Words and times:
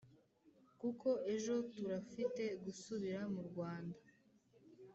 kuko 0.79 1.09
ejo 1.33 1.55
turafite 1.73 2.43
gusubira 2.63 3.19
mu 3.33 3.41
rwanda 3.49 3.99